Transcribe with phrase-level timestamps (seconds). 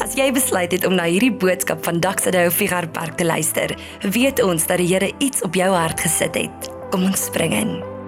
[0.00, 4.42] As jy besluit het om na hierdie boodskap van Daksade Figar Park te luister, weet
[4.44, 6.70] ons dat die Here iets op jou hart gesit het.
[6.90, 7.99] Kom ons spring in.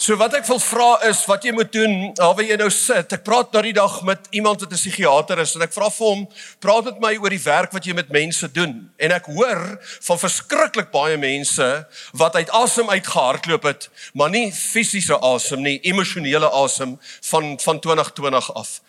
[0.00, 3.10] So wat ek wil vra is wat jy moet doen waar jy nou sit.
[3.12, 6.06] Ek praat nou die dag met iemand wat 'n psigiater is en ek vra vir
[6.06, 6.22] hom,
[6.58, 8.88] praat met my oor die werk wat jy met mense doen.
[8.96, 15.20] En ek hoor van verskriklik baie mense wat uit asem uitgehardloop het, maar nie fisiese
[15.20, 18.80] asem nie, emosionele asem van van 2020 af.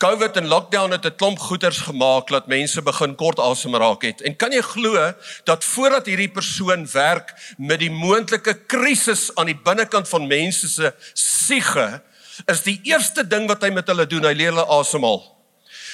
[0.00, 4.20] COVID en lockdown het 'n klomp goeters gemaak dat mense begin kort asem raak het.
[4.20, 5.12] En kan jy glo
[5.44, 10.94] dat voordat hierdie persoon werk met die moontlike krisis aan die binnekant van mense se
[11.12, 12.02] siege,
[12.46, 15.36] is die eerste ding wat hy met hulle doen, hy leer hulle asemhaal.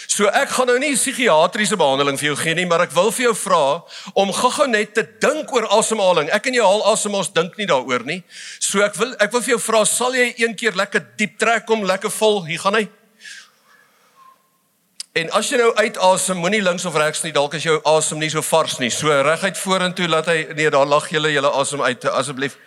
[0.07, 3.25] So ek gaan nou nie psigiatriese behandeling vir jou gee nie, maar ek wil vir
[3.25, 3.83] jou vra
[4.15, 6.31] om gou-gou net te dink oor asemhaling.
[6.31, 8.23] Ek en jy haal asem ons dink nie daaroor nie.
[8.61, 11.71] So ek wil ek wil vir jou vra, sal jy een keer lekker diep trek
[11.71, 12.89] om lekker vol, hier gaan hy.
[15.17, 18.29] En as jy nou uitasem, moenie links of regs nie, dalk is jou asem nie
[18.29, 18.91] so vars nie.
[18.93, 22.59] So reguit vorentoe laat hy nee, daar lag julle julle asem uit asseblief.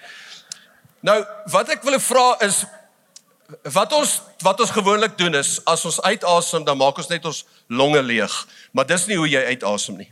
[1.06, 1.20] Nou,
[1.54, 2.64] wat ek wil vra is
[3.74, 4.16] wat ons
[4.46, 8.34] wat ons gewoonlik doen is as ons uitasem, dan maak ons net ons longe leeg.
[8.74, 10.10] Maar dis nie hoe jy uitasem nie.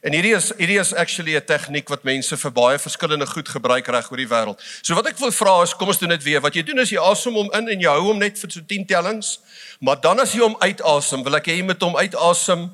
[0.00, 3.86] En hierdie is hierdie is actually 'n tegniek wat mense vir baie verskillende goed gebruik
[3.86, 4.60] reg oor die wêreld.
[4.82, 6.40] So wat ek wil vra is, kom ons doen dit weer.
[6.40, 8.60] Wat jy doen is jy asem hom in en jy hou hom net vir so
[8.60, 9.40] 10 tellings.
[9.80, 12.70] Maar dan as jy hom uitasem, wil ek hê jy moet hom uitasem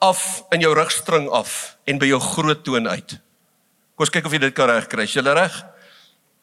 [0.00, 3.10] af in jou rugstring af en by jou groot toon uit.
[3.94, 5.04] Kom ons kyk of jy dit kan regkry.
[5.04, 5.64] Is jy reg?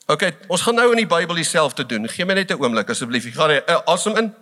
[0.09, 2.07] OK, ons gaan nou in die Bybel dieselfde doen.
[2.09, 3.25] Geem my net 'n oomblik asseblief.
[3.25, 4.33] Ek gaan uh, asem in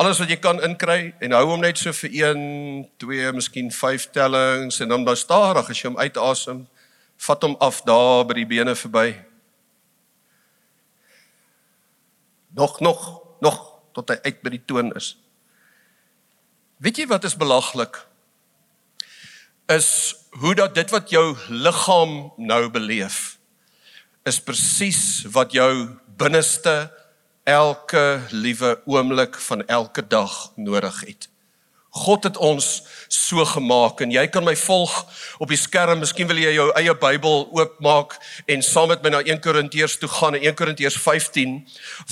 [0.00, 2.44] alles wat jy kan inkry en hou hom net so vir 1,
[3.02, 6.62] 2, miskien 5 tellings en dan dan stadig as jy hom uitasem,
[7.20, 9.10] vat hom af daar by die bene verby.
[12.56, 13.02] Nog nog
[13.44, 13.58] nog
[13.92, 15.14] tot hy uit by die toon is.
[16.80, 17.98] Weet jy wat is belaglik?
[19.68, 23.36] Is hoe dat dit wat jou liggaam nou beleef
[24.28, 25.72] is presies wat jou
[26.20, 26.88] binneste
[27.50, 31.28] elke liewe oomblik van elke dag nodig het.
[31.90, 32.66] God het ons
[33.10, 34.92] so gemaak en jy kan my volg
[35.42, 35.98] op die skerm.
[35.98, 38.14] Miskien wil jy jou eie Bybel oopmaak
[38.46, 41.56] en saam met my na 1 Korintiërs toe gaan, 1 Korintiërs 15,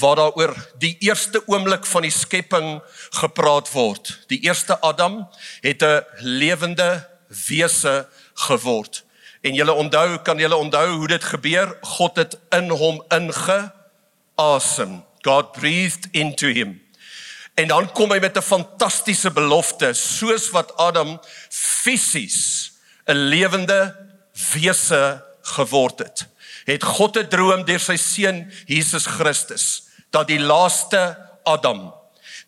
[0.02, 2.80] waar daaroor die eerste oomblik van die skepping
[3.20, 4.16] gepraat word.
[4.26, 5.28] Die eerste Adam
[5.62, 7.06] het 'n lewende
[7.46, 9.04] wese geword.
[9.42, 11.76] En julle onthou, kan julle onthou hoe dit gebeur?
[11.82, 15.06] God het in hom ingeasem.
[15.22, 16.80] God breathed into him.
[17.54, 21.20] En dan kom hy met 'n fantastiese belofte, soos wat Adam
[21.50, 22.72] fisies
[23.06, 23.96] 'n lewende
[24.52, 26.26] wese geword het.
[26.64, 31.94] Het God 'n droom deur sy seun Jesus Christus dat die laaste Adam,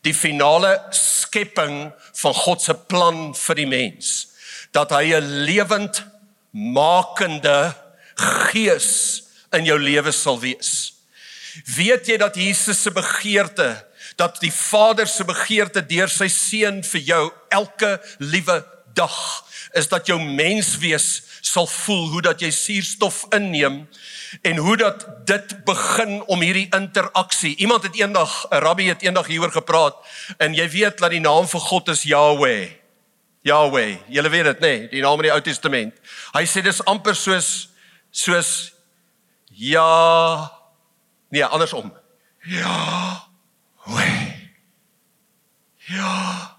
[0.00, 4.28] die finale skepping van God se plan vir die mens,
[4.72, 6.04] dat hy 'n lewend
[6.52, 7.74] makende
[8.14, 10.99] gees in jou lewe sal wees.
[11.76, 17.00] Weet jy dat Jesus se begeerte, dat die Vader se begeerte deur sy seun vir
[17.00, 18.60] jou elke liewe
[18.94, 19.44] dag
[19.78, 23.82] is dat jou menswees sal voel hoe dat jy suurstof inneem
[24.46, 27.54] en hoe dat dit begin om hierdie interaksie.
[27.56, 29.96] Iemand het eendag, 'n rabbi het eendag hieroor gepraat
[30.38, 32.70] en jy weet dat die naam vir God is Yahweh.
[33.42, 33.96] Yahweh.
[34.08, 35.94] Jy weet dit, nê, nee, die naam in die Ou Testament.
[36.32, 37.68] Hy sê dis amper soos
[38.10, 38.72] soos
[39.48, 40.59] ja
[41.30, 41.92] Nee, andersom.
[42.42, 43.22] Ja.
[43.84, 44.50] Wee.
[45.76, 46.56] Ja.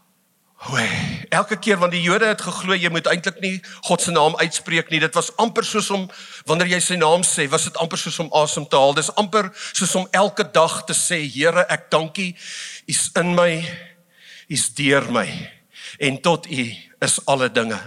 [0.72, 1.26] Wee.
[1.30, 3.56] Elke keer wanneer die Jode het geglo jy moet eintlik nie
[3.88, 5.00] God se naam uitspreek nie.
[5.04, 6.06] Dit was amper soos om
[6.50, 8.96] wanneer jy sy naam sê, was dit amper soos om asem te haal.
[8.96, 12.36] Dis amper soos om elke dag te sê, Here, ek dankie.
[12.88, 13.58] U's in my.
[14.52, 15.28] U's deur my.
[16.00, 16.68] En tot U
[17.02, 17.80] is alle dinge.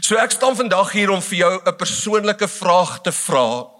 [0.00, 3.70] So ek staan vandag hier om vir jou 'n persoonlike vraag te vra.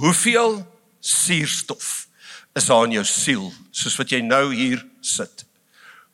[0.00, 0.71] Hoeveel
[1.02, 2.06] suurstof
[2.54, 5.44] is daar in jou siel soos wat jy nou hier sit.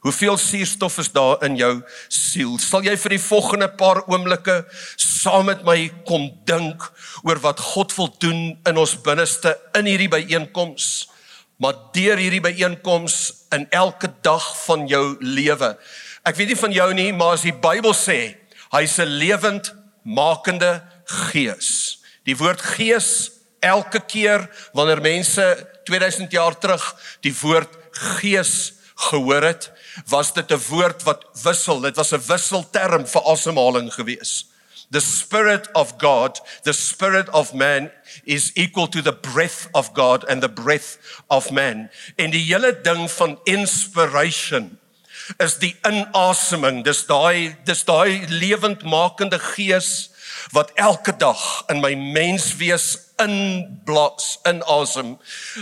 [0.07, 1.73] Hoeveel suurstof is daar in jou
[2.09, 2.55] siel?
[2.63, 4.61] Sal jy vir die volgende paar oomblikke
[4.97, 6.85] saam met my kom dink
[7.27, 11.09] oor wat God wil doen in ons binneste in hierdie byeenkoms?
[11.59, 13.17] Maar deur hierdie byeenkoms
[13.57, 15.73] in elke dag van jou lewe.
[16.23, 18.37] Ek weet nie van jou nie, maar as die Bybel sê,
[18.71, 19.75] hy's 'n lewend
[20.05, 21.99] makende gees.
[22.25, 25.45] Die woord gees elke keer wanneer mense
[25.85, 26.85] 2000 jaar terug
[27.21, 27.77] die woord
[28.19, 28.73] gees
[29.09, 29.71] gehoor het,
[30.07, 31.81] was dit 'n woord wat wissel.
[31.81, 34.47] Dit was 'n wisselterm vir asemhaling gewees.
[34.91, 37.91] The spirit of God, the spirit of man
[38.25, 41.91] is equal to the breath of God and the breath of man.
[42.17, 44.79] En die hele ding van inspiration
[45.37, 46.85] is die inaseming.
[46.85, 50.11] Dis daai dis daai lewendmakende gees
[50.57, 55.17] wat elke dag in my menswees inblaas in asem.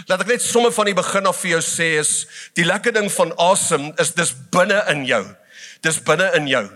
[0.08, 2.12] Laat ek net sommer van die begin af vir jou sê is
[2.58, 5.22] die lekker ding van asem is dis binne in jou.
[5.84, 6.66] Dis binne in jou.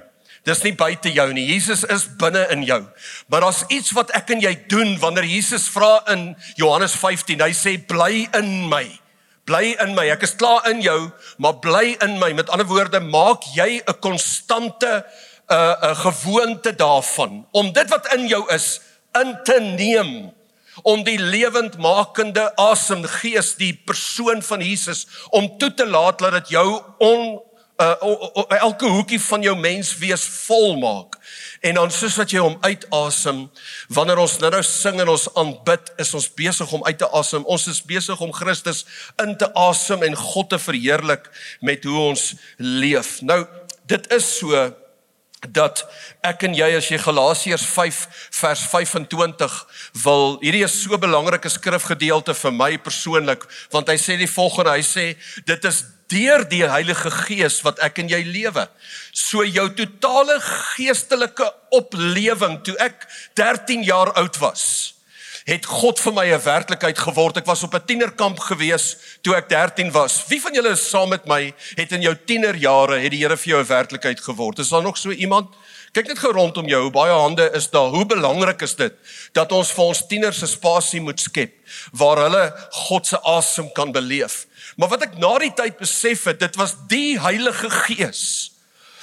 [0.49, 1.44] Dis nie buite jou nie.
[1.50, 2.81] Jesus is binne in jou.
[3.29, 7.44] Maar daar's iets wat ek en jy doen wanneer Jesus vra in Johannes 15.
[7.44, 8.87] Hy sê bly in my.
[9.49, 10.06] Bly in my.
[10.12, 10.99] Ek is klaar in jou,
[11.43, 12.32] maar bly in my.
[12.37, 15.05] Met ander woorde, maak jy 'n konstante
[15.50, 18.81] 'n uh, 'n gewoonte daarvan om dit wat in jou is
[19.12, 20.31] in te neem
[20.82, 26.56] om die lewendmakende asem gees die persoon van Jesus om toe te laat dat dit
[26.56, 26.67] jou
[26.99, 27.41] on
[27.81, 31.17] uh, uh, uh, elke hoekie van jou mens wees vol maak.
[31.61, 33.47] En dan soos wat jy hom uitasem
[33.93, 37.47] wanneer ons nou nou sing en ons aanbid is ons besig om uit te asem.
[37.47, 38.85] Ons is besig om Christus
[39.23, 41.31] in te asem en God te verheerlik
[41.65, 43.19] met hoe ons leef.
[43.25, 43.44] Nou
[43.91, 44.69] dit is so
[45.48, 45.84] dat
[46.26, 48.00] ek en jy as jy Galasiërs 5
[48.40, 49.54] vers 25
[50.04, 54.76] wil hierdie is so 'n belangrike skrifgedeelte vir my persoonlik want hy sê die volgende
[54.76, 55.16] hy sê
[55.46, 58.69] dit is deur die Heilige Gees wat ek en jy lewe.
[59.12, 64.94] So jou totale geestelike oplewing toe ek 13 jaar oud was
[65.50, 67.37] het God vir my 'n werklikheid geword.
[67.37, 70.25] Ek was op 'n tienerkamp gewees toe ek 13 was.
[70.29, 73.52] Wie van julle is saam met my het in jou tienerjare het die Here vir
[73.52, 74.58] jou 'n werklikheid geword?
[74.58, 75.55] Is daar nog so iemand?
[75.93, 77.91] Kyk net gou rondom jou, baie hande is daar?
[77.91, 78.94] Hoe belangrik is dit
[79.32, 81.53] dat ons vir ons tieners 'n spasie moet skep
[81.93, 84.46] waar hulle God se asem kan beleef?
[84.76, 88.53] Maar wat ek na die tyd besef het, dit was die Heilige Gees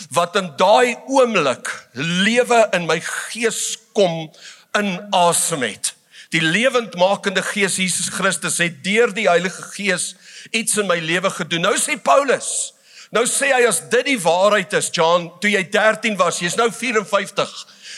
[0.09, 4.31] wat in daai oomblik lewe in my gees kom
[4.77, 5.96] in asem het.
[6.35, 10.15] Die lewendmakende Gees Jesus Christus het deur die Heilige Gees
[10.51, 11.63] iets in my lewe gedoen.
[11.69, 12.73] Nou sê Paulus,
[13.15, 16.67] nou sê hy as dit die waarheid is, John, toe jy 13 was, jy's nou
[16.73, 17.53] 54.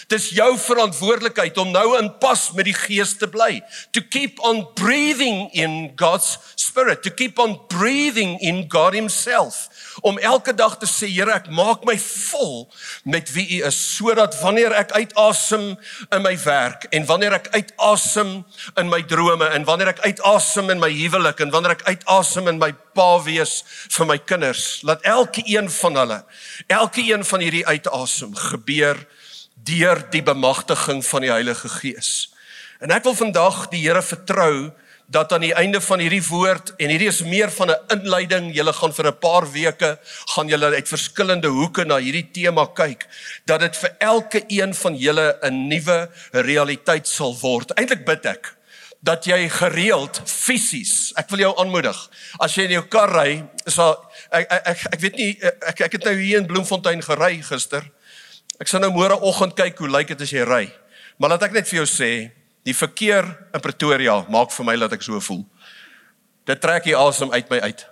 [0.09, 3.59] Dis jou verantwoordelikheid om nou in pas met die Gees te bly.
[3.93, 9.67] To keep on breathing in God's spirit, to keep on breathing in God himself
[10.01, 12.67] om elke dag te sê Here ek maak my vol
[13.09, 18.39] met wie U is sodat wanneer ek uitasem in my werk en wanneer ek uitasem
[18.79, 22.61] in my drome en wanneer ek uitasem in my huwelik en wanneer ek uitasem in
[22.61, 23.59] my pa wees
[23.97, 26.19] vir my kinders laat elke een van hulle
[26.67, 29.01] elke een van hierdie uitasem gebeur
[29.69, 32.11] deur die bemagtiging van die Heilige Gees
[32.81, 34.71] en ek wil vandag die Here vertrou
[35.09, 38.73] dat aan die einde van hierdie woord en hierdie is meer van 'n inleiding, julle
[38.73, 39.97] gaan vir 'n paar weke
[40.35, 43.07] gaan julle uit verskillende hoeke na hierdie tema kyk,
[43.45, 47.71] dat dit vir elke een van julle 'n nuwe realiteit sal word.
[47.71, 48.55] Eintlik bid ek
[49.01, 53.75] dat jy gereeld fisies, ek wil jou aanmoedig, as jy in jou kar ry, is
[53.75, 53.97] daar
[54.31, 57.83] ek ek ek, ek weet nie ek ek het nou hier in Bloemfontein gery gister.
[58.59, 60.65] Ek sal nou môre oggend kyk hoe lyk dit as jy ry.
[61.17, 62.11] Maar laat ek net vir jou sê,
[62.69, 63.25] Die verkeer
[63.55, 65.45] in Pretoria maak vir my dat ek so voel.
[66.49, 67.85] Dit trek die asem uit my uit.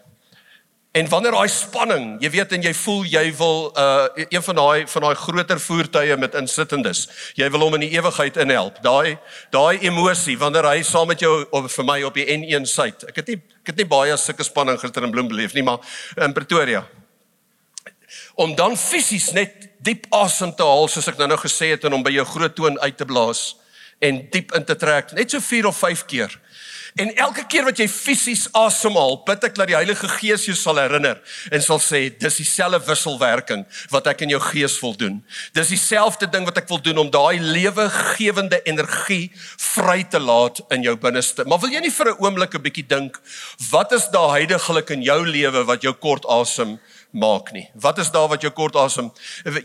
[0.98, 4.88] En wanneer daai spanning, jy weet en jy voel jy wil uh een van daai
[4.90, 7.04] van daai groter voertuie met insittendes.
[7.38, 8.80] Jy wil hom in die ewigheid inhelp.
[8.86, 9.18] Daai
[9.54, 13.06] daai emosie wanneer hy saam met jou op vir my op die N1 suid.
[13.12, 15.82] Ek het nie ek het nie baie sulke spanning gister in Bloem beleef nie, maar
[16.18, 16.86] in Pretoria.
[18.36, 21.94] Om dan fisies net diep asem te haal soos ek nou nou gesê het en
[21.94, 23.56] om by jou groot toon uit te blaas
[24.00, 26.40] en diep in te trek, net so 4 of 5 keer.
[26.98, 30.80] En elke keer wat jy fisies asemhaal, bid ek dat die Heilige Gees jou sal
[30.82, 31.20] herinner
[31.54, 35.20] en sal sê dis dieselfde wisselwerking wat ek in jou gees wil doen.
[35.54, 39.30] Dis dieselfde ding wat ek wil doen om daai lewegewende energie
[39.62, 41.46] vry te laat in jou binneste.
[41.46, 43.22] Maar wil jy nie vir 'n oomblik 'n bietjie dink
[43.70, 46.80] wat is daar heidaglik in jou lewe wat jou kort asem
[47.12, 47.70] maak nie.
[47.74, 49.12] Wat is daar wat jou kort asem?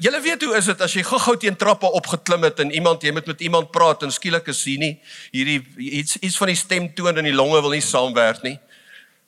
[0.00, 3.12] Julle weet hoe is dit as jy gou-gou teen trappe opgeklim het en iemand jy
[3.12, 4.94] moet met iemand praat en skielik is hier nie
[5.34, 5.60] hierdie
[6.02, 8.58] iets iets van die stemtoon in die longe wil nie saamwerk nie.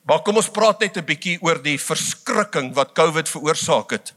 [0.04, 4.12] Maar kom ons praat net 'n bietjie oor die verskrikking wat COVID veroorsaak het.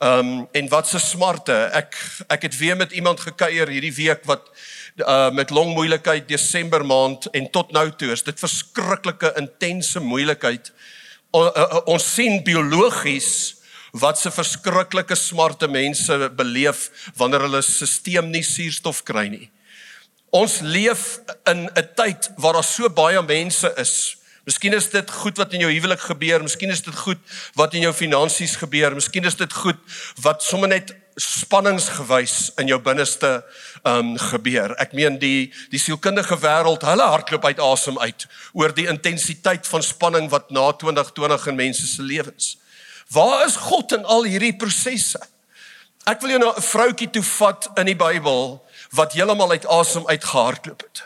[0.00, 1.70] Um en wat se smarte.
[1.72, 1.96] Ek
[2.28, 4.50] ek het weer met iemand gekuier hierdie week wat
[4.96, 10.72] uh met longmoeilikheid Desember maand en tot nou toe is dit verskriklike intense moeilikheid
[11.32, 13.56] ons sien biologies
[13.96, 19.50] wat se verskriklike smarte mense beleef wanneer hulle stelsel nie suurstof kry nie.
[20.30, 24.16] Ons leef in 'n tyd waar daar so baie mense is
[24.46, 27.18] Miskien is dit goed wat in jou huwelik gebeur, miskien is dit goed
[27.58, 29.80] wat in jou finansies gebeur, miskien is dit goed
[30.22, 33.40] wat sommer net spanningsgewys in jou binneste
[33.88, 34.74] um gebeur.
[34.80, 39.84] Ek meen die die sielkundige wêreld, hulle hardloop uit asem uit oor die intensiteit van
[39.84, 42.56] spanning wat na 2020 in mense se lewens.
[43.12, 45.20] Waar is God in al hierdie prosesse?
[46.06, 50.06] Ek wil jou na 'n vroutjie toe vat in die Bybel wat heeltemal uit asem
[50.06, 51.04] uitgehardloop het.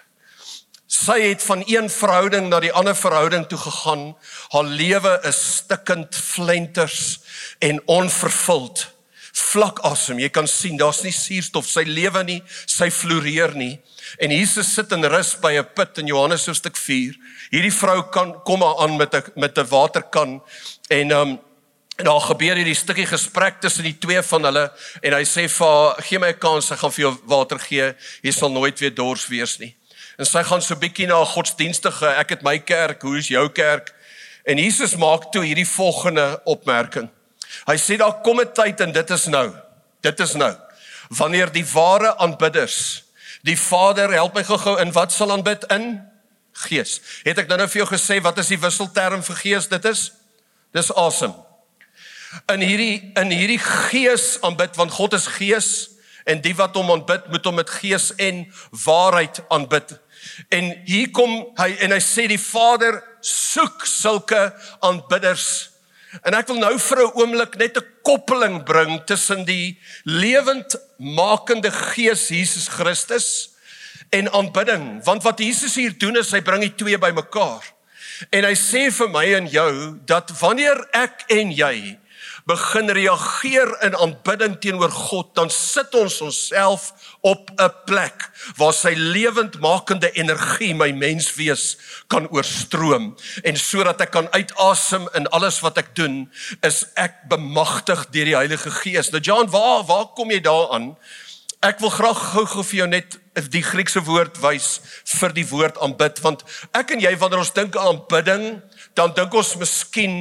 [0.86, 4.16] Sy het van een verhouding na die ander verhouding toe gegaan.
[4.50, 7.20] Haar lewe is stikkend flenters
[7.58, 8.90] en onvervuld
[9.40, 10.18] vlak asem.
[10.22, 11.66] Jy kan sien daar's nie suurstof.
[11.66, 13.78] Sy lewe nie, sy floreer nie.
[14.18, 17.14] En Jesus sit in rus by 'n put in Johannes hoofstuk 4.
[17.50, 20.42] Hierdie vrou kan kom aan met 'n met 'n waterkan
[20.88, 21.38] en um
[22.00, 26.02] en daar gebeur hierdie stukkie gesprek tussen die twee van hulle en hy sê vir
[26.02, 27.94] gee my 'n kans, ek gaan vir jou water gee.
[28.22, 29.74] Jy sal nooit weer dors wees nie.
[30.18, 33.48] En sy gaan so bietjie na 'n godsdienstige, ek het my kerk, hoe is jou
[33.48, 33.94] kerk?
[34.44, 37.08] En Jesus maak toe hierdie volgende opmerking.
[37.66, 39.54] Hy sê daar kom 'n tyd en dit is nou.
[40.00, 40.56] Dit is nou.
[41.08, 43.04] Wanneer die ware aanbidders
[43.42, 45.94] die Vader help my gou-gou in wat sal aanbid in
[46.66, 46.98] gees.
[47.24, 49.68] Het ek nou nou vir jou gesê wat is die wisselterm vir gees?
[49.70, 50.10] Dit is
[50.76, 51.34] dis awesome.
[52.52, 55.70] In hierdie in hierdie gees aanbid want God is gees
[56.28, 58.44] en die wat hom aanbid moet hom met gees en
[58.84, 59.96] waarheid aanbid.
[60.52, 64.50] En hier kom hy en hy sê die Vader soek sulke
[64.84, 65.69] aanbidders
[66.26, 72.28] En ek wil nou vir 'n oomblik net 'n koppeling bring tussen die lewendmakende Gees
[72.28, 73.50] Jesus Christus
[74.10, 77.62] en aanbidding, want wat Jesus hier doen is hy bring die twee bymekaar.
[78.30, 81.98] En hy sê vir my en jou dat wanneer ek en jy
[82.50, 86.90] begin reageer in aanbidding teenoor God, dan sit ons onsself
[87.20, 88.26] op 'n plek
[88.56, 91.76] waar sy lewendmakende energie my menswees
[92.08, 96.30] kan oorstroom en sodat ek kan uitasem in alles wat ek doen,
[96.62, 99.10] is ek bemagtig deur die Heilige Gees.
[99.10, 100.96] Nou Jan, waar waar kom jy daaraan?
[101.60, 103.18] Ek wil graag gou-gou vir jou net
[103.52, 104.78] die Griekse woord wys
[105.20, 106.40] vir die woord aanbid want
[106.76, 108.46] ek en jy wanneer ons dink aan aanbidding
[108.96, 110.14] dan dink ons miskien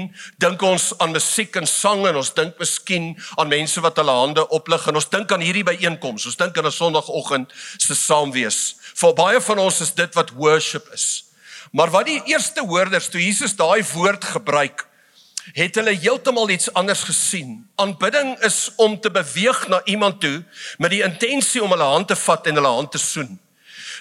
[0.43, 4.43] dink ons aan musiek en sang en ons dink miskien aan mense wat hulle hande
[4.51, 6.27] oplig en ons dink aan hierdie byeenkoms.
[6.27, 8.75] Ons dink aan 'n Sondagoggend se saamwees.
[8.99, 11.23] Vir baie van ons is dit wat worship is.
[11.71, 14.88] Maar wat die eerste hoorders toe Jesus daai woord gebruik,
[15.53, 17.69] het hulle heeltemal iets anders gesien.
[17.75, 20.43] Aanbidding is om te beweeg na iemand toe
[20.77, 23.39] met die intensie om hulle hand te vat en hulle hand te soen.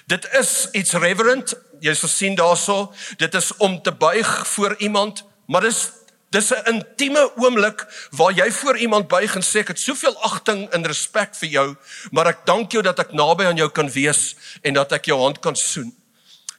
[0.09, 5.23] Dit is iets reverent, jy sal sien daarso, dit is om te buig voor iemand,
[5.45, 5.89] maar dis
[6.29, 10.69] dis 'n intieme oomblik waar jy voor iemand buig en sê ek het soveel agting
[10.69, 11.75] en respek vir jou,
[12.11, 15.19] maar ek dank jou dat ek naby aan jou kan wees en dat ek jou
[15.19, 15.95] hand kan soen.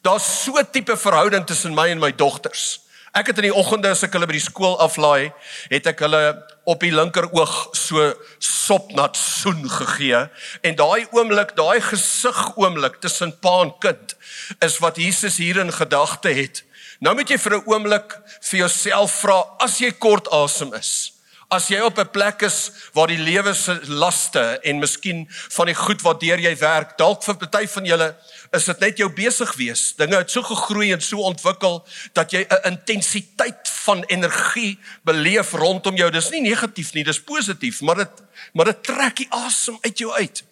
[0.03, 2.81] Daar's so 'n tipe verhouding tussen my en my dogters.
[3.11, 5.33] Ek het in die oggende as ek hulle by die skool aflaai,
[5.73, 6.23] het ek hulle
[6.71, 8.05] op die linker oog so
[8.39, 10.21] sopnat soen gegee
[10.67, 14.15] en daai oomblik, daai gesig oomblik tussen pa en kind
[14.63, 16.63] is wat Jesus hier in gedagte het.
[17.03, 18.15] Nou moet jy vir 'n oomblik
[18.51, 21.13] vir jouself vra as jy kort asem is.
[21.51, 25.75] As jy op 'n plek is waar die lewe se laste en miskien van die
[25.75, 28.15] goed wat deur jy werk, dalk vir party van julle
[28.53, 29.83] is dit net jou besig wees.
[29.99, 31.81] Dinge het so gegroei en so ontwikkel
[32.13, 36.11] dat jy 'n intensiteit van energie beleef rondom jou.
[36.11, 40.13] Dis nie negatief nie, dis positief, maar dit maar dit trek die asem uit jou
[40.13, 40.45] uit.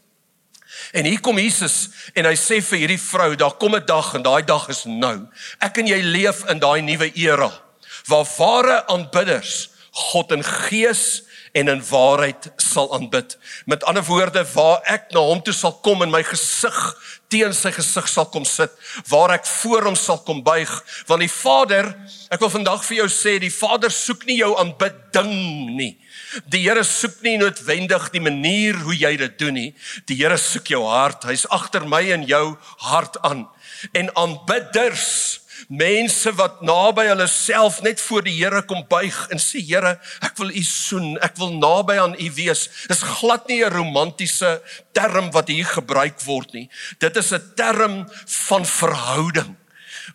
[0.93, 4.23] En hier kom Jesus en hy sê vir hierdie vrou, daar kom 'n dag en
[4.23, 5.26] daai dag is nou.
[5.61, 7.52] Ek en jy leef in daai nuwe era
[8.07, 13.37] waar ware aanbidders God in gees en in waarheid sal aanbid.
[13.67, 16.78] Met ander woorde, waar ek na hom toe sal kom en my gesig
[17.28, 18.73] teen sy gesig sal kom sit,
[19.11, 20.71] waar ek voor hom sal kom buig,
[21.09, 21.90] want die Vader,
[22.33, 25.35] ek wil vandag vir jou sê, die Vader soek nie jou aanbidding
[25.76, 25.93] nie.
[26.49, 29.69] Die Here soek nie noodwendig die manier hoe jy dit doen nie.
[30.09, 31.25] Die Here soek jou hart.
[31.28, 32.45] Hy's agter my en jou
[32.85, 33.47] hart aan.
[33.97, 35.07] En aanbidders
[35.68, 40.38] mense wat naby hulle self net voor die Here kom buig en sê Here, ek
[40.38, 42.68] wil U soen, ek wil naby aan U wees.
[42.88, 44.62] Dis glad nie 'n romantiese
[44.92, 46.68] term wat hier gebruik word nie.
[46.98, 49.56] Dit is 'n term van verhouding.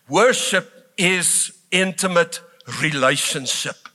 [0.07, 2.41] Worship is intimate
[2.81, 3.89] relationship.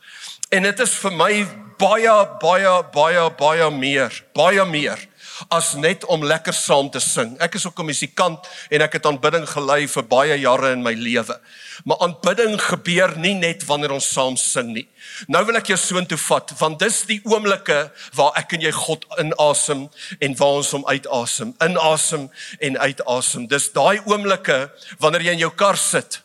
[0.50, 1.46] En dit is vir my
[1.78, 5.07] baie baie baie baie meer, baie meer
[5.48, 7.36] as net om lekker saam te sing.
[7.40, 8.38] Ek is ook 'n musikant
[8.70, 11.40] en ek het aanbidding gelei vir baie jare in my lewe.
[11.84, 14.88] Maar aanbidding gebeur nie net wanneer ons saam sing nie.
[15.26, 19.04] Nou wil ek jou soontoe vat want dis die oomblikke waar ek en jy God
[19.18, 19.88] inasem
[20.20, 21.54] en waar ons hom uitasem.
[21.60, 23.46] Inasem en uitasem.
[23.46, 26.22] Dis daai oomblikke wanneer jy in jou kar sit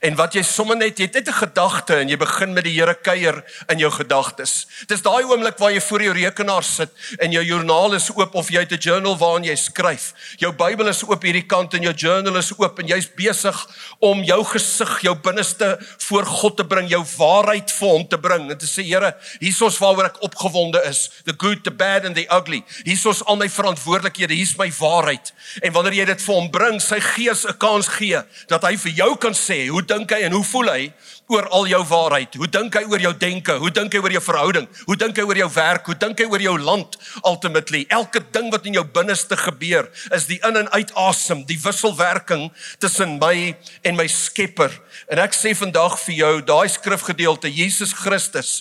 [0.00, 2.72] En wat jy sommer net jy het net 'n gedagte en jy begin met die
[2.72, 4.66] Here kuier in jou gedagtes.
[4.86, 8.48] Dis daai oomblik waar jy voor jou rekenaar sit en jou joernaal is oop of
[8.48, 10.14] jy het 'n journal waarin jy skryf.
[10.38, 13.56] Jou Bybel is oop hierdie kant en jou journal is oop en jy's besig
[14.00, 18.50] om jou gesig, jou binneste voor God te bring, jou waarheid vir hom te bring
[18.50, 22.26] en te sê Here, hier's waaroor ek opgewonde is, the good, the bad and the
[22.30, 22.64] ugly.
[22.84, 25.32] Hier's al my verantwoordelikhede, hier's my waarheid.
[25.62, 28.92] En wanneer jy dit vir hom bring, sy Gees 'n kans gee dat hy vir
[28.92, 30.82] jou kan sê hoe dink hy en hoe voel hy
[31.32, 32.34] oor al jou waarheid?
[32.40, 33.56] Hoe dink hy oor jou denke?
[33.62, 34.68] Hoe dink hy oor jou verhouding?
[34.88, 35.86] Hoe dink hy oor jou werk?
[35.88, 37.84] Hoe dink hy oor jou land ultimately?
[37.88, 42.50] Elke ding wat in jou binneste gebeur, is die in en uit asem, die wisselwerking
[42.82, 43.54] tussen my
[43.86, 44.74] en my Skepper.
[45.12, 48.60] En ek sê vandag vir jou, daai skrifgedeelte, Jesus Christus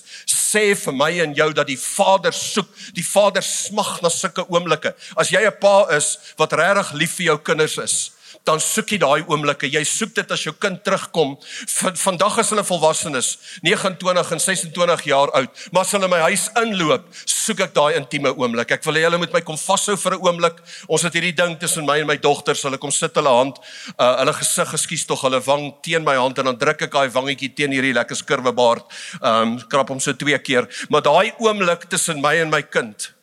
[0.51, 4.93] sê vir my en jou dat die Vader soek, die Vader smag na sulke oomblikke.
[5.15, 8.11] As jy 'n pa is wat regtig lief vir jou kinders is,
[8.48, 9.69] dan soek jy daai oomblikke.
[9.69, 11.36] Jy soek dit as jou kind terugkom.
[11.41, 13.29] V vandag is hulle volwassenes,
[13.65, 18.31] 29 en 26 jaar oud, maar as hulle my huis inloop, soek ek daai intieme
[18.33, 18.74] oomblik.
[18.77, 20.57] Ek wil hê hulle moet my kom vashou vir 'n oomblik.
[20.88, 22.63] Ons het hierdie ding tussen my en my dogters.
[22.63, 23.60] Hulle kom sit hulle hand,
[24.00, 27.10] uh, hulle gesig, ekskuus tog, hulle wang teen my hand en dan druk ek daai
[27.10, 28.83] wangetjie teen hierdie lekker skurwe baard.
[29.21, 30.67] Ehm um, krap hom so twee keer.
[30.89, 33.13] Maar daai oomblik tussen my en my kind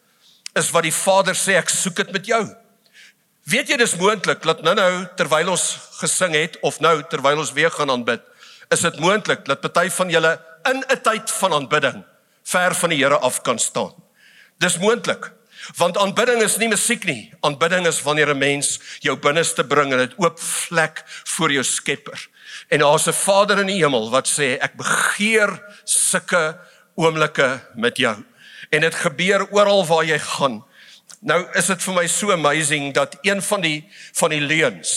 [0.57, 2.68] is wat die Vader sê ek soek dit met jou.
[3.49, 5.63] Weet jy dis moontlik dat nou-nou terwyl ons
[6.03, 8.21] gesing het of nou terwyl ons weer gaan aanbid,
[8.75, 10.33] is dit moontlik dat party van julle
[10.69, 12.05] in 'n tyd van aanbidding
[12.45, 13.95] ver van die Here af kan staan.
[14.59, 15.33] Dis moontlik.
[15.77, 17.33] Want aanbidding is nie musiek nie.
[17.41, 22.29] Aanbidding is wanneer 'n mens jou binneste bring en dit oop vlek voor jou Skepper.
[22.69, 26.61] En daar's 'n Vader in die hemel wat sê ek begeer sulke
[26.97, 28.17] oomblikke met jou.
[28.71, 30.68] En dit gebeur oral waar jy gaan.
[31.21, 33.79] Nou is dit vir my so amazing dat een van die
[34.13, 34.93] van die leuns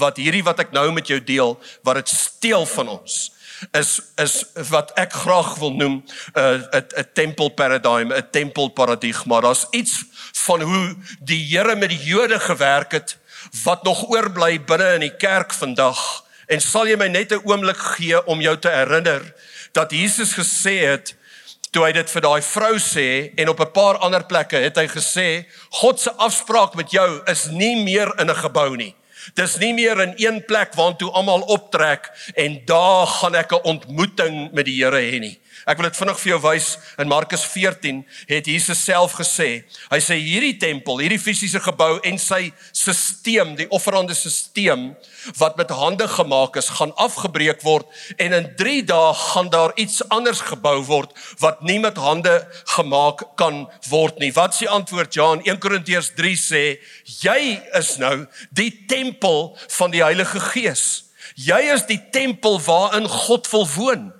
[0.00, 1.54] wat hierdie wat ek nou met jou deel
[1.86, 3.30] wat dit steel van ons
[3.70, 4.34] is is
[4.72, 9.40] wat ek graag wil noem 'n uh, 'n 'n tempel paradigm, 'n tempel paradigma.
[9.40, 13.16] Daar's iets van hoe die Here met die Jode gewerk het
[13.62, 16.24] wat nog oorbly binne in die kerk vandag.
[16.46, 19.34] En sal jy my net 'n oomblik gee om jou te herinner
[19.72, 21.14] dat Jesus gesê het
[21.72, 24.86] toe hy dit vir daai vrou sê en op 'n paar ander plekke het hy
[24.88, 25.46] gesê
[25.80, 28.94] God se afspraak met jou is nie meer in 'n gebou nie.
[29.34, 34.52] Dis nie meer in een plek waartoe almal optrek en daar gaan ek 'n ontmoeting
[34.52, 35.40] met die Here hê nie.
[35.66, 39.62] Ek wil dit vinnig vir jou wys in Markus 14 het Jesus self gesê.
[39.92, 44.88] Hy sê hierdie tempel, hierdie fisiese gebou en sy stelsel, die offerande stelsel
[45.38, 47.86] wat met hande gemaak is, gaan afgebreek word
[48.18, 52.34] en in 3 dae gaan daar iets anders gebou word wat nie met hande
[52.74, 54.32] gemaak kan word nie.
[54.34, 56.64] Wat s'ie antwoord Johan 1 Korintiërs 3 sê,
[57.22, 57.38] jy
[57.78, 61.04] is nou die tempel van die Heilige Gees.
[61.38, 64.10] Jy is die tempel waarin God wil woon.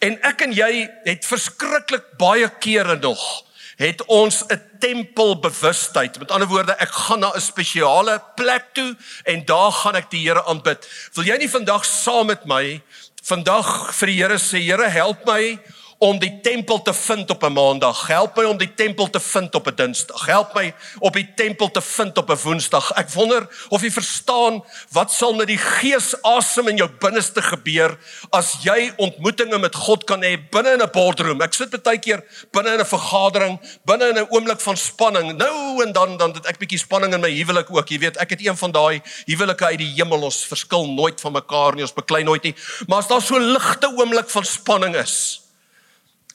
[0.00, 3.44] En ek en jy het verskriklik baie kere nog
[3.80, 6.18] het ons 'n tempelbewustheid.
[6.18, 10.28] Met ander woorde, ek gaan na 'n spesiale plek toe en daar gaan ek die
[10.28, 10.88] Here aanbid.
[11.12, 12.82] Wil jy nie vandag saam met my
[13.22, 15.58] vandag vir die Here sê, Here, help my
[16.00, 18.06] om die tempel te vind op 'n maandag.
[18.06, 20.26] Help my om die tempel te vind op 'n dinsdag.
[20.26, 22.92] Help my op die tempel te vind op 'n woensdag.
[22.92, 27.98] Ek wonder of jy verstaan wat sal met die gees asem in jou binneste gebeur
[28.30, 31.42] as jy ontmoetings met God kan hê binne in 'n boardroom.
[31.42, 35.36] Ek sit baie keer binne in 'n vergadering, binne in 'n oomblik van spanning.
[35.36, 37.88] Nou en dan dan het ek bietjie spanning in my huwelik ook.
[37.88, 40.22] Jy weet, ek het een van daai huwelike uit die hemel.
[40.22, 41.82] Ons verskil nooit van mekaar nie.
[41.82, 42.54] Ons beklei nooit nie.
[42.86, 45.39] Maar as daar so ligte oomblik van spanning is,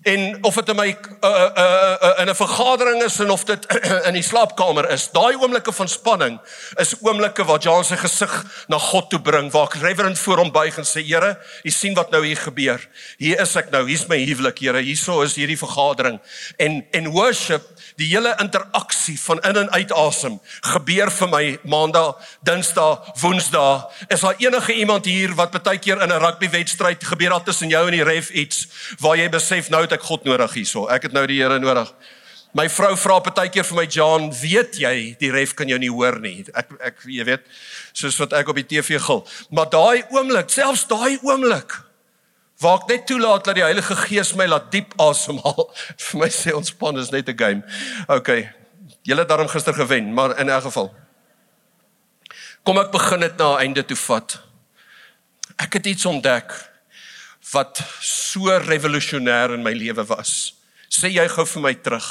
[0.06, 3.66] en of dit in my uh, uh, uh, in 'n vergadering is en of dit
[4.10, 5.08] in die slaapkamer is.
[5.12, 6.40] Daai oomblikke van spanning
[6.78, 8.34] is oomblikke waar Jan sy gesig
[8.68, 11.94] na God toe bring, waar ek reverend voor hom buig en sê Here, u sien
[11.98, 12.82] wat nou hier gebeur.
[13.18, 14.82] Hier is ek nou, hier's my huwelik, Here.
[14.82, 16.20] Hierso is hierdie vergadering
[16.58, 17.66] en en worship
[17.98, 23.90] die hele interaksie van in en uit asem gebeur vir my maandag, dinsdag, woensdag.
[24.10, 27.86] Is daar enige iemand hier wat baie keer in 'n rugbywedstryd gebeur al tussen jou
[27.88, 28.68] en die ref iets
[29.00, 30.86] waar jy besef nou het ek God nodig hierso.
[30.92, 31.90] Ek het nou die Here nodig.
[32.56, 35.92] My vrou vra baie keer vir my John, weet jy die ref kan jou nie
[35.92, 36.46] hoor nie.
[36.56, 37.44] Ek ek jy weet
[37.92, 39.26] soos wat ek op die TV gil.
[39.52, 41.76] Maar daai oomblik, selfs daai oomblik
[42.64, 45.68] waar ek net toelaat dat die Heilige Gees my laat diep asemhaal.
[46.06, 47.62] Vir my sê ontspan is net 'n game.
[48.08, 48.30] OK.
[49.04, 50.94] Julle het daarom gister gewen, maar in elk geval.
[52.64, 54.40] Kom ek begin dit na 'n einde toe vat.
[55.60, 56.56] Ek het iets ontdek
[57.52, 60.56] wat so revolusionêr in my lewe was.
[60.90, 62.08] Sê jy gou vir my terug.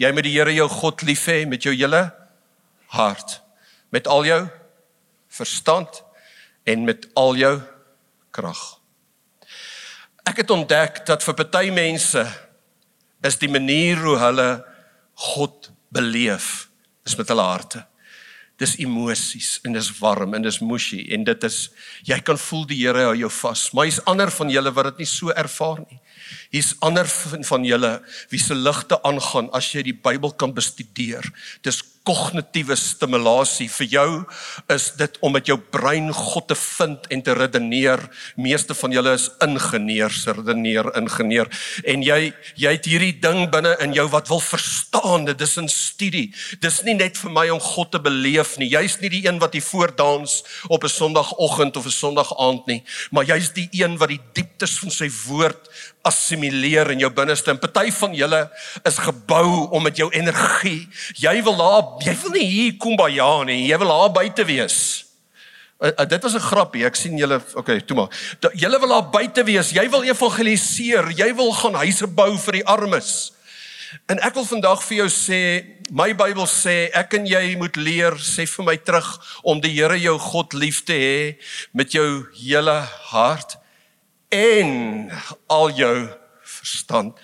[0.00, 2.08] Jy moet die Here jou God lief hê met jou hele
[2.94, 3.40] hart,
[3.94, 4.40] met al jou
[5.34, 6.02] verstand
[6.66, 7.54] en met al jou
[8.34, 8.62] krag.
[10.24, 12.22] Ek het ontdek dat vir party mense
[13.24, 14.48] is die manier hoe hulle
[15.34, 16.68] God beleef
[17.06, 17.84] is met hulle harte.
[18.60, 21.56] Dis emosies en dis warm en dis mushy en dit is
[22.06, 23.64] jy kan voel die Here hou jou vas.
[23.74, 25.98] Maar hier's ander van julle wat dit nie so ervaar nie.
[26.54, 27.92] Hier's ander van, van julle
[28.30, 31.26] wie se ligte aangaan as jy die Bybel kan bestudeer.
[31.66, 34.08] Dis kognitiewe stimulasie vir jou
[34.72, 38.02] is dit om met jou brein God te vind en te redeneer.
[38.36, 41.48] Meeste van julle is ingenieurs, redeneer, ingenieur
[41.88, 42.18] en jy
[42.60, 45.24] jy het hierdie ding binne in jou wat wil verstaan.
[45.24, 46.34] Dit is 'n studie.
[46.60, 48.68] Dis nie net vir my om God te beleef nie.
[48.68, 53.24] Jy's nie die een wat hier voordans op 'n Sondagoggend of 'n Sondagaand nie, maar
[53.24, 55.68] jy's die een wat die dieptes van sy woord
[56.04, 57.50] assimileer in jou binneste.
[57.50, 58.50] En party van julle
[58.84, 60.88] is gebou om met jou energie.
[61.20, 63.66] Jy wil daar, jy wil nie hier kom by ja nie.
[63.68, 64.78] Jy wil daar buite wees.
[65.78, 66.84] Uh, uh, dit was 'n grappie.
[66.84, 68.10] Ek sien julle, okay, toe maar.
[68.54, 69.70] Julle wil daar buite wees.
[69.70, 71.10] Jy wil evangeliseer.
[71.12, 73.32] Jy wil gaan huise bou vir die armes.
[74.06, 75.40] En ek wil vandag vir jou sê,
[75.90, 79.06] my Bybel sê ek en jy moet leer, sê vir my terug
[79.42, 81.38] om die Here jou God lief te hê
[81.72, 83.56] met jou hele hart
[84.34, 85.10] en
[85.46, 86.08] al jou
[86.42, 87.14] verstand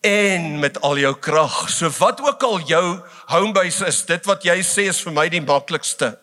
[0.00, 1.68] en met al jou krag.
[1.70, 2.84] So wat ook al jou
[3.26, 6.14] homebase is, dit wat jy sê is vir my die maklikste.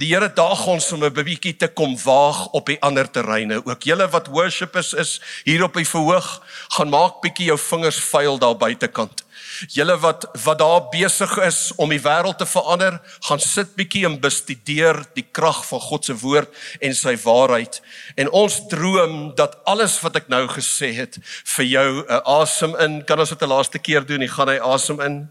[0.00, 3.62] Die Here daag ons om 'n bietjie te kom waag op die ander terreine.
[3.64, 8.38] Ook julle wat worshipers is hier op die verhoog, gaan maak bietjie jou vingers vuil
[8.38, 9.23] daar buitekant.
[9.72, 14.18] Julle wat wat daar besig is om die wêreld te verander, gaan sit bietjie en
[14.20, 17.80] bestudeer die krag van God se woord en sy waarheid.
[18.16, 21.18] En ons droom dat alles wat ek nou gesê het
[21.56, 24.22] vir jou 'n asem in, kan ons dit 'n laaste keer doen.
[24.22, 25.30] Ek gaan hy asem in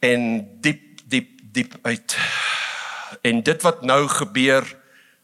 [0.00, 2.16] en diep diep diep uit.
[3.22, 4.64] En dit wat nou gebeur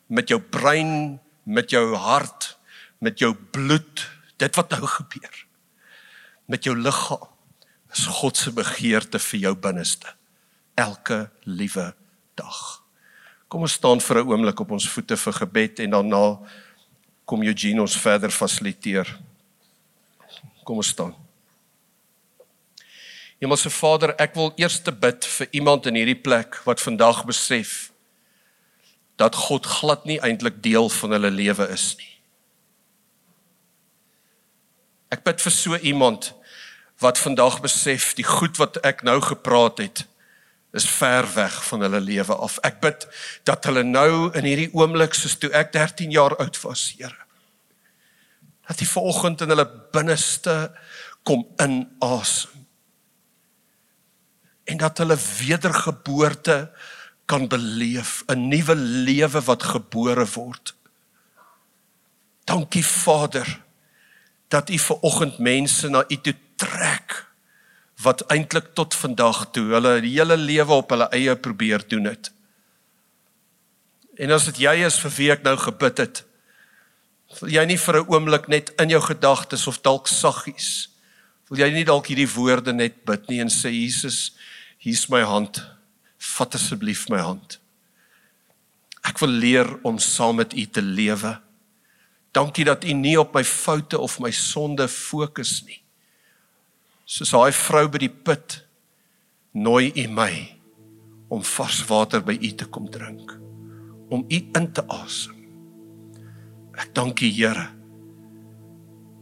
[0.07, 2.57] met jou brein, met jou hart,
[2.98, 5.44] met jou bloed, dit wat nou gebeur
[6.46, 7.33] met jou liggaam
[7.94, 10.11] is God se begeerte vir jou binneste
[10.74, 11.92] elke liewe
[12.35, 12.83] dag.
[13.48, 16.38] Kom ons staan vir 'n oomblik op ons voete vir gebed en daarna
[17.24, 19.07] kom Eugene ons verder fasiliteer.
[20.64, 21.14] Kom ons staan.
[23.38, 27.92] Hemelse Vader, ek wil eers te bid vir iemand in hierdie plek wat vandag besef
[29.16, 32.11] dat God glad nie eintlik deel van hulle lewe is nie.
[35.14, 36.33] Ek bid vir so iemand
[36.98, 40.07] wat vandag besef die goed wat ek nou gepraat het
[40.74, 42.59] is ver weg van hulle lewe af.
[42.66, 43.07] Ek bid
[43.46, 47.20] dat hulle nou in hierdie oomblik soos toe ek 13 jaar oud was, Here.
[48.66, 50.72] Dat die vanoggend in hulle binneste
[51.22, 52.50] kom inasem.
[54.64, 56.72] En dat hulle wedergeboorte
[57.30, 60.74] kan beleef, 'n nuwe lewe wat gebore word.
[62.44, 63.62] Dankie Vader
[64.48, 67.20] dat U vanoggend mense na U toe trek
[68.04, 72.30] wat eintlik tot vandag toe hulle die hele lewe op hulle eie probeer doen het.
[74.18, 76.24] En as dit jy is vir wie ek nou gebid het,
[77.40, 80.94] wil jy nie vir 'n oomblik net in jou gedagtes of dalk saggies
[81.48, 84.32] wil jy nie dalk hierdie woorde net bid nie en sê Jesus,
[84.82, 85.60] hier's my hand.
[86.34, 87.58] Vat asseblief my hand.
[89.04, 91.36] Ek wil leer om saam met U te lewe.
[92.34, 95.83] Dankie dat U nie op my foute of my sonde fokus nie
[97.04, 98.58] soos daai vrou by die put
[99.52, 100.32] nooi u my
[101.32, 103.34] om vars water by u te kom drink
[104.12, 105.36] om u in te asem.
[106.78, 107.68] Ek dank u Here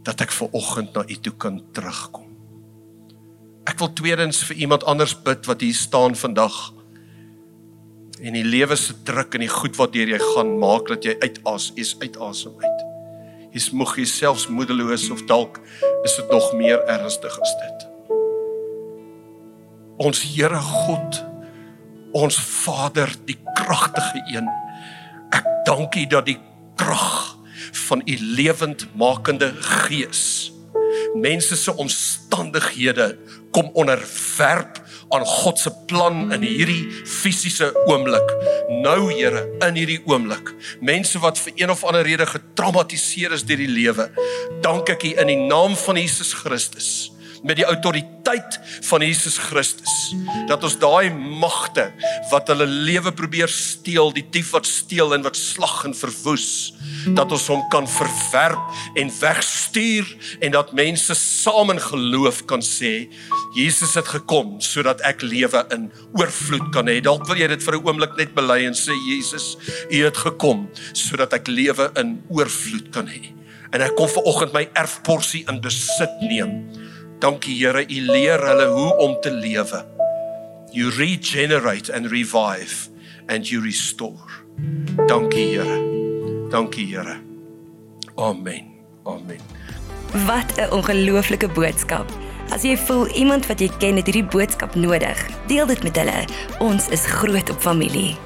[0.03, 2.27] dat ek ver oggend na u toe kan terugkom.
[3.71, 6.57] Ek wil tweedens vir iemand anders bid wat hier staan vandag.
[8.19, 11.15] En die lewe se druk en die goed wat deur jy gaan maak dat jy
[11.23, 12.92] uitas is uitasem uit
[13.53, 15.61] jy's moeg jyself moedeloos of dalk
[16.05, 17.89] is dit nog meer ernstig as dit.
[20.03, 21.21] Ons Here God,
[22.17, 24.49] ons Vader, die kragtige een.
[25.37, 26.39] Ek dank U dat die
[26.81, 27.37] krag
[27.87, 29.53] van U lewendmakende
[29.87, 30.53] Gees
[31.15, 33.19] mense se omstandighede
[33.51, 34.82] kom onderwerp
[35.13, 38.35] aan God se plan in hierdie fisiese oomblik.
[38.83, 43.61] Nou Here, in hierdie oomblik, mense wat vir een of ander rede getraumatiseer is deur
[43.61, 44.09] die lewe,
[44.65, 47.11] dank ek U in die naam van Jesus Christus
[47.43, 50.15] met die autoriteit van Jesus Christus.
[50.49, 51.89] Dat ons daai magte
[52.31, 56.73] wat hulle lewe probeer steel, die dief wat steel en wat slag en verwoes,
[57.17, 60.09] dat ons hom kan verwerp en wegstuur
[60.41, 63.09] en dat mense saam in geloof kan sê
[63.57, 67.01] Jesus het gekom sodat ek lewe in oorvloed kan hê.
[67.05, 69.57] Dalk wil jy dit vir 'n oomblik net bely en sê Jesus,
[69.91, 73.35] U het gekom sodat ek lewe in oorvloed kan hê.
[73.73, 76.69] En ek kom ver oggend my erfporsie in besit neem.
[77.23, 79.85] Dankie Here, U leer hulle hoe om te lewe.
[80.75, 82.89] You regenerate and revive
[83.27, 84.43] and you restore.
[85.07, 85.77] Dankie Here.
[86.51, 87.21] Dankie Here.
[88.19, 88.65] Amen.
[89.07, 89.39] Amen.
[90.27, 92.11] Wat 'n ongelooflike boodskap.
[92.51, 96.27] As jy voel iemand wat jy ken het hierdie boodskap nodig, deel dit met hulle.
[96.59, 98.17] Ons is groot op familie.